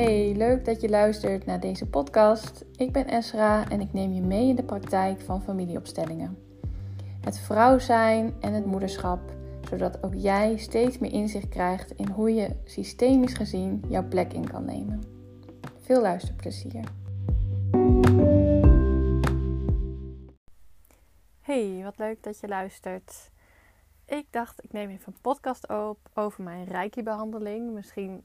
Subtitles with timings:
[0.00, 2.64] Hey, leuk dat je luistert naar deze podcast.
[2.76, 6.38] Ik ben Esra en ik neem je mee in de praktijk van familieopstellingen.
[7.20, 9.20] Het vrouw zijn en het moederschap,
[9.68, 14.50] zodat ook jij steeds meer inzicht krijgt in hoe je systemisch gezien jouw plek in
[14.50, 15.02] kan nemen.
[15.80, 16.84] Veel luisterplezier.
[21.40, 23.30] Hey, wat leuk dat je luistert.
[24.10, 27.72] Ik dacht, ik neem even een podcast op over mijn Reiki-behandeling.
[27.72, 28.22] Misschien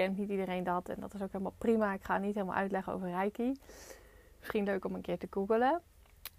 [0.00, 1.92] kent niet iedereen dat en dat is ook helemaal prima.
[1.92, 3.60] Ik ga niet helemaal uitleggen over Reiki.
[4.38, 5.80] Misschien leuk om een keer te googelen.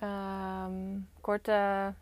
[0.03, 1.93] Um, korte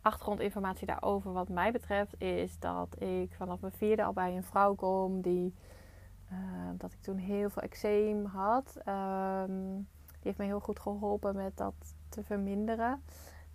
[0.00, 4.74] achtergrondinformatie daarover wat mij betreft is dat ik vanaf mijn vierde al bij een vrouw
[4.74, 5.54] kom die
[6.32, 6.38] uh,
[6.76, 8.76] dat ik toen heel veel eczeem had.
[8.88, 9.74] Um,
[10.06, 11.74] die heeft me heel goed geholpen met dat
[12.08, 13.02] te verminderen.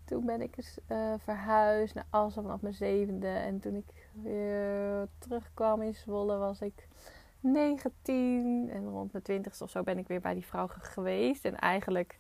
[0.07, 3.27] Toen ben ik eens uh, verhuisd naar Assen vanaf mijn zevende.
[3.27, 6.87] En toen ik weer terugkwam in Zwolle was ik
[7.40, 8.70] 19.
[8.71, 11.45] En rond mijn twintigste of zo ben ik weer bij die vrouw geweest.
[11.45, 12.17] En eigenlijk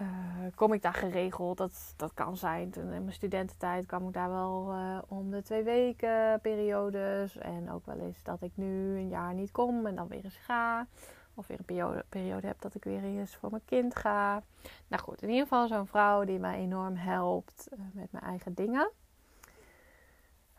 [0.00, 0.06] uh,
[0.54, 1.58] kom ik daar geregeld.
[1.58, 2.70] Dat, dat kan zijn.
[2.70, 7.38] Toen in mijn studententijd kwam ik daar wel uh, om de twee weken periodes.
[7.38, 10.38] En ook wel eens dat ik nu een jaar niet kom en dan weer eens
[10.38, 10.86] ga.
[11.34, 14.42] Of weer een periode, heb dat ik weer eens voor mijn kind ga.
[14.86, 18.54] Nou goed, in ieder geval zo'n vrouw die mij enorm helpt uh, met mijn eigen
[18.54, 18.90] dingen.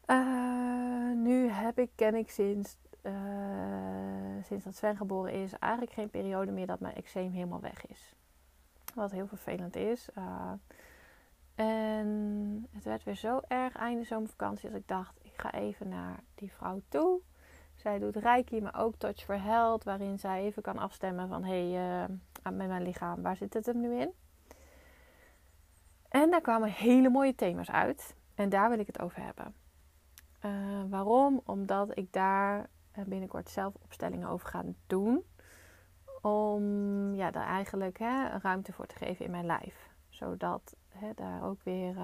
[0.08, 3.14] Uh, nu heb ik, ken ik sinds, uh,
[4.44, 8.16] sinds dat Sven geboren is, eigenlijk geen periode meer dat mijn eczeem helemaal weg is.
[8.96, 10.10] Wat heel vervelend is.
[11.56, 16.24] en het werd weer zo erg einde zomervakantie als ik dacht, ik ga even naar
[16.36, 17.22] die vrouw toe.
[17.84, 21.72] Zij doet Reiki, maar ook Touch for Health, waarin zij even kan afstemmen van hé,
[21.72, 22.10] hey, uh,
[22.44, 24.12] met mijn lichaam, waar zit het hem nu in?
[26.10, 29.56] En daar kwamen hele mooie thema's uit en daar wil ik het over hebben.
[30.46, 31.42] Uh, waarom?
[31.46, 32.70] Omdat ik daar
[33.06, 35.24] binnenkort zelf opstellingen over ga doen.
[36.22, 36.64] Om
[37.14, 39.90] ja, daar eigenlijk hè, ruimte voor te geven in mijn lijf.
[40.10, 41.96] Zodat hè, daar ook weer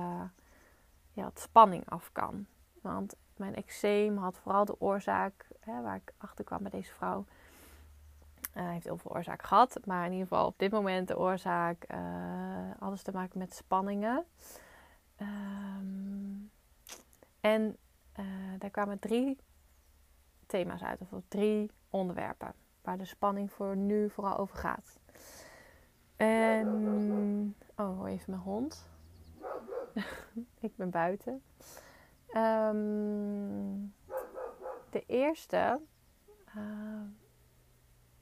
[1.12, 2.46] ja, wat spanning af kan.
[2.82, 7.26] Want mijn eczeem had vooral de oorzaak hè, waar ik achter kwam bij deze vrouw.
[8.52, 11.18] Hij uh, heeft heel veel oorzaak gehad, maar in ieder geval op dit moment de
[11.18, 12.00] oorzaak uh,
[12.80, 14.26] alles te maken met spanningen.
[15.22, 16.52] Um,
[17.40, 17.78] en
[18.20, 18.26] uh,
[18.60, 19.38] daar kwamen drie
[20.46, 25.00] thema's uit, of drie onderwerpen waar de spanning voor nu vooral over gaat.
[26.16, 28.88] En oh, even mijn hond.
[30.60, 31.42] ik ben buiten.
[32.36, 33.94] Um,
[34.90, 35.80] de eerste,
[36.58, 36.64] uh,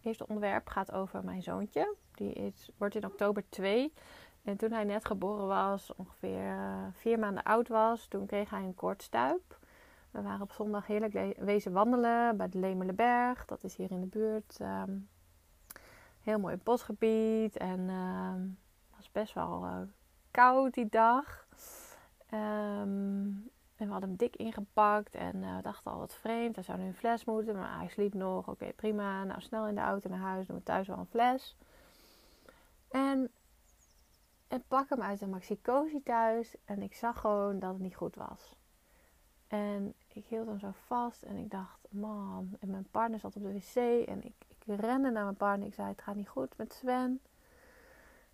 [0.01, 1.95] eerste onderwerp gaat over mijn zoontje.
[2.11, 3.93] Die is, wordt in oktober 2.
[4.43, 8.63] En toen hij net geboren was, ongeveer uh, vier maanden oud was, toen kreeg hij
[8.63, 9.59] een kortstuip.
[10.11, 13.45] We waren op zondag heerlijk wezen wandelen bij de Lemerleberg.
[13.45, 14.59] Dat is hier in de buurt.
[14.61, 15.09] Um,
[16.21, 17.57] heel mooi bosgebied.
[17.57, 19.79] En uh, het was best wel uh,
[20.31, 21.47] koud die dag.
[22.33, 26.55] Um, en we hadden hem dik ingepakt en uh, we dachten al wat vreemd.
[26.55, 28.47] Hij zou nu een fles moeten, maar hij sliep nog.
[28.47, 29.23] Oké, prima.
[29.23, 30.47] Nou, snel in de auto naar huis.
[30.47, 31.55] Doen we thuis wel een fles.
[32.91, 33.31] En
[34.47, 36.55] ik pak hem uit de maxicosi thuis.
[36.65, 38.55] En ik zag gewoon dat het niet goed was.
[39.47, 42.55] En ik hield hem zo vast en ik dacht, man.
[42.59, 45.67] En mijn partner zat op de wc en ik, ik rende naar mijn partner.
[45.67, 47.21] Ik zei, het gaat niet goed met Sven.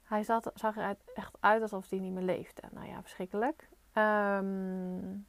[0.04, 2.62] Hij zat, zag er echt uit alsof hij niet meer leefde.
[2.72, 3.70] Nou ja, verschrikkelijk.
[3.94, 5.28] Um,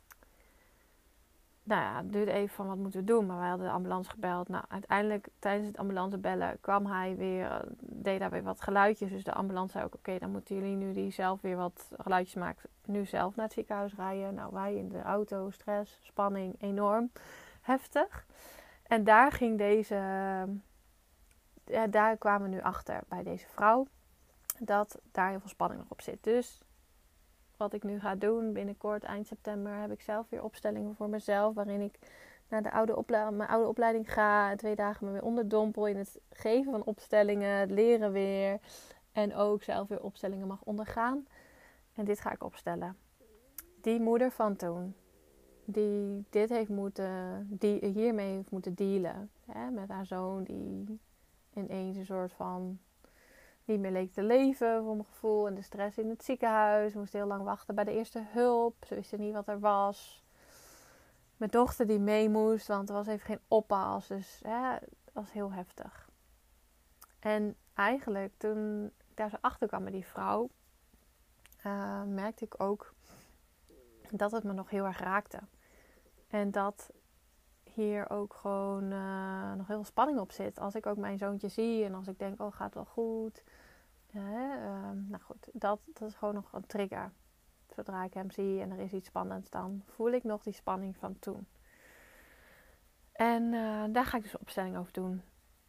[1.65, 3.27] nou ja, het duurde even van wat moeten we doen.
[3.27, 4.49] Maar wij hadden de ambulance gebeld.
[4.49, 9.11] Nou, uiteindelijk tijdens het ambulance bellen kwam hij weer, deed daar weer wat geluidjes.
[9.11, 12.35] Dus de ambulance zei ook, oké, dan moeten jullie nu die zelf weer wat geluidjes
[12.35, 12.71] maken.
[12.85, 14.35] Nu zelf naar het ziekenhuis rijden.
[14.35, 17.11] Nou, wij in de auto, stress, spanning, enorm
[17.61, 18.27] heftig.
[18.83, 19.95] En daar ging deze,
[21.65, 23.87] ja, daar kwamen we nu achter bij deze vrouw.
[24.59, 26.25] Dat daar heel veel spanning nog op zit.
[26.25, 26.63] Dus
[27.57, 28.53] wat ik nu ga doen.
[28.53, 31.55] Binnenkort, eind september, heb ik zelf weer opstellingen voor mezelf.
[31.55, 31.99] Waarin ik
[32.49, 34.57] naar de oude mijn oude opleiding ga.
[34.57, 37.59] Twee dagen me weer onderdompel in het geven van opstellingen.
[37.59, 38.59] Het leren weer.
[39.13, 41.27] En ook zelf weer opstellingen mag ondergaan.
[41.95, 42.97] En dit ga ik opstellen.
[43.81, 44.95] Die moeder van toen.
[45.65, 49.31] Die dit heeft moeten, die hiermee heeft moeten dealen.
[49.53, 51.01] Hè, met haar zoon die
[51.55, 52.79] ineens een soort van
[53.65, 55.47] niet meer leek te leven voor mijn gevoel.
[55.47, 56.93] En de stress in het ziekenhuis.
[56.93, 58.85] We moesten heel lang wachten bij de eerste hulp.
[58.87, 60.25] Ze wisten niet wat er was.
[61.37, 64.07] Mijn dochter die mee moest, want er was even geen oppas.
[64.07, 66.09] Dus ja, het was heel heftig.
[67.19, 70.51] En eigenlijk toen ik daar zo achter kwam met die vrouw,
[71.67, 72.95] uh, merkte ik ook
[74.11, 75.39] dat het me nog heel erg raakte.
[76.29, 76.91] En dat
[77.75, 80.59] hier ook gewoon uh, nog heel veel spanning op zit.
[80.59, 83.43] Als ik ook mijn zoontje zie en als ik denk, oh gaat wel goed.
[84.15, 84.23] Uh,
[84.91, 87.13] nou goed, dat, dat is gewoon nog een trigger.
[87.69, 90.97] Zodra ik hem zie en er is iets spannends, dan voel ik nog die spanning
[90.97, 91.47] van toen.
[93.13, 95.23] En uh, daar ga ik dus opstelling over doen.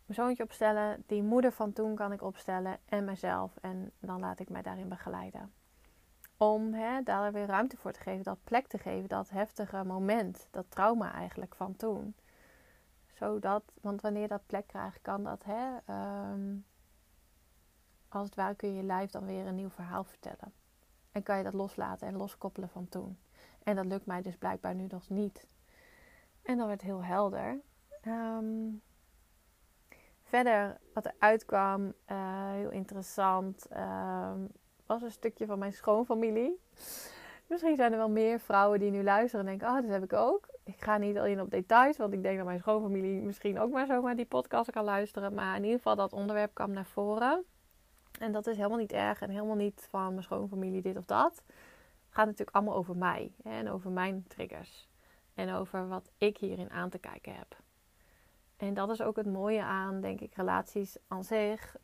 [0.05, 3.57] Mijn zoontje opstellen, die moeder van toen kan ik opstellen en mezelf.
[3.61, 5.53] En dan laat ik mij daarin begeleiden.
[6.37, 10.47] Om hè, daar weer ruimte voor te geven, dat plek te geven, dat heftige moment,
[10.51, 12.15] dat trauma eigenlijk van toen.
[13.13, 15.93] Zodat, want wanneer dat plek krijgt, kan dat, hè,
[16.31, 16.65] um,
[18.07, 20.53] als het ware kun je je lijf dan weer een nieuw verhaal vertellen.
[21.11, 23.17] En kan je dat loslaten en loskoppelen van toen.
[23.63, 25.47] En dat lukt mij dus blijkbaar nu nog niet.
[26.41, 27.59] En dan werd heel helder.
[28.07, 28.81] Um,
[30.23, 34.33] verder, wat er uitkwam, uh, heel interessant, uh,
[34.85, 36.59] was een stukje van mijn schoonfamilie.
[37.47, 40.13] Misschien zijn er wel meer vrouwen die nu luisteren en denken: Oh, dat heb ik
[40.13, 40.47] ook.
[40.63, 43.85] Ik ga niet alleen op details, want ik denk dat mijn schoonfamilie misschien ook maar
[43.85, 45.33] zomaar die podcast kan luisteren.
[45.33, 47.43] Maar in ieder geval, dat onderwerp kwam naar voren.
[48.19, 51.43] En dat is helemaal niet erg en helemaal niet van mijn schoonfamilie dit of dat.
[52.05, 54.87] Het gaat natuurlijk allemaal over mij en over mijn triggers.
[55.33, 57.57] En over wat ik hierin aan te kijken heb.
[58.57, 61.75] En dat is ook het mooie aan, denk ik, relaties aan zich.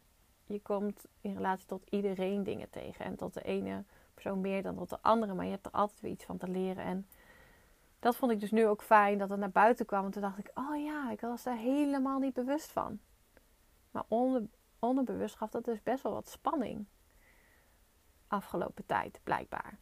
[0.51, 3.05] Je komt in relatie tot iedereen dingen tegen.
[3.05, 3.83] En tot de ene
[4.13, 5.33] persoon meer dan tot de andere.
[5.33, 6.83] Maar je hebt er altijd weer iets van te leren.
[6.83, 7.07] En
[7.99, 10.05] dat vond ik dus nu ook fijn dat het naar buiten kwam.
[10.05, 12.99] En toen dacht ik, oh ja, ik was daar helemaal niet bewust van.
[13.91, 14.47] Maar onder,
[14.79, 16.85] onderbewust gaf dat dus best wel wat spanning.
[18.27, 19.77] Afgelopen tijd, blijkbaar.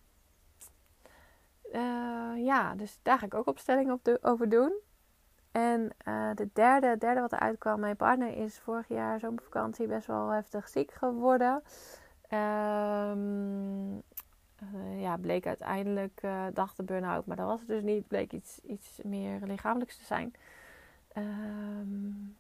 [1.74, 4.74] Uh, ja, dus daar ga ik ook opstellingen op over doen.
[5.52, 10.08] En uh, de derde, derde wat eruit kwam, mijn partner is vorig jaar zomervakantie best
[10.08, 11.64] wel heftig ziek geworden.
[12.34, 13.96] Um,
[14.64, 18.08] uh, ja, bleek uiteindelijk, uh, dacht de burn-out, maar dat was het dus niet.
[18.08, 20.34] Bleek iets, iets meer lichamelijks te zijn.
[21.18, 22.38] Um,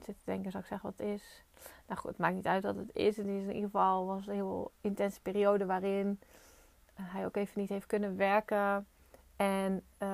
[0.00, 1.44] zit te denken, zou ik zeggen wat is?
[1.86, 3.16] Nou goed, het maakt niet uit wat het is.
[3.16, 6.20] Het is in ieder geval was een heel intense periode waarin
[6.94, 8.86] hij ook even niet heeft kunnen werken.
[9.36, 10.08] En uh,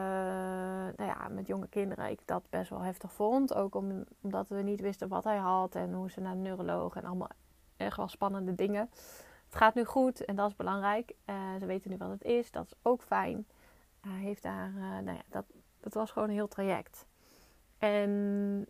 [0.97, 3.55] nou ja, met jonge kinderen ik dat best wel heftig vond.
[3.55, 6.97] Ook om, omdat we niet wisten wat hij had en hoe ze naar de neuroloog
[6.97, 7.31] en allemaal
[7.77, 8.91] echt wel spannende dingen.
[9.45, 11.15] Het gaat nu goed en dat is belangrijk.
[11.27, 13.47] Uh, ze weten nu wat het is, dat is ook fijn.
[14.01, 15.45] Hij heeft daar, uh, nou ja, dat,
[15.81, 17.07] dat was gewoon een heel traject.
[17.79, 18.67] En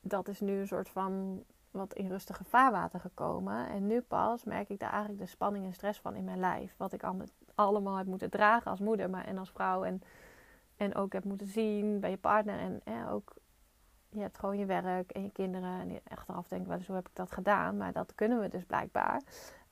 [0.00, 3.68] dat is nu een soort van wat in rustige vaarwater gekomen.
[3.68, 6.74] En nu pas merk ik daar eigenlijk de spanning en stress van in mijn lijf.
[6.76, 7.02] Wat ik
[7.56, 9.84] allemaal heb moeten dragen als moeder maar, en als vrouw.
[9.84, 10.02] En,
[10.76, 12.58] en ook heb moeten zien bij je partner.
[12.58, 13.34] En eh, ook,
[14.08, 15.80] je hebt gewoon je werk en je kinderen.
[15.80, 17.76] En achteraf denk ik wel heb ik dat gedaan?
[17.76, 19.22] Maar dat kunnen we dus blijkbaar.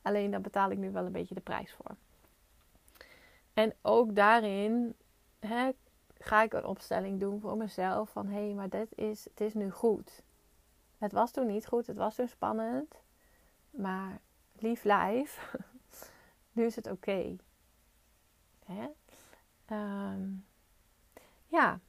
[0.03, 1.97] Alleen daar betaal ik nu wel een beetje de prijs voor.
[3.53, 4.97] En ook daarin
[5.39, 5.71] hè,
[6.19, 8.11] ga ik een opstelling doen voor mezelf.
[8.11, 10.23] Van hé, hey, maar dit is, het is nu goed.
[10.99, 13.03] Het was toen niet goed, het was toen spannend.
[13.71, 14.21] Maar
[14.53, 15.57] lief lijf,
[16.53, 17.37] nu is het oké.
[19.73, 20.47] Um,
[21.47, 21.81] ja,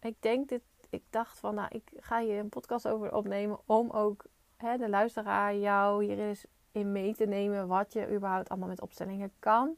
[0.00, 0.62] ik denk dit.
[0.90, 4.24] Ik dacht van, nou, ik ga hier een podcast over opnemen om ook
[4.56, 8.80] hè, de luisteraar jou hier eens in mee te nemen wat je überhaupt allemaal met
[8.80, 9.76] opstellingen kan.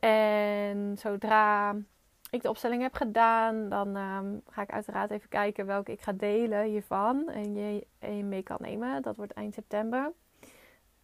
[0.00, 1.74] En zodra
[2.30, 6.12] ik de opstelling heb gedaan, dan um, ga ik uiteraard even kijken welke ik ga
[6.12, 7.28] delen hiervan.
[7.28, 9.02] En je, en je mee kan nemen.
[9.02, 10.12] Dat wordt eind september.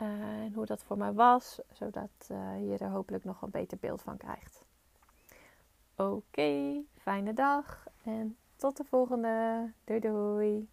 [0.02, 0.08] Uh,
[0.42, 4.02] en hoe dat voor mij was, zodat uh, je er hopelijk nog een beter beeld
[4.02, 4.64] van krijgt.
[5.96, 9.72] Oké, fijne dag en tot de volgende.
[9.84, 10.68] Doei doei.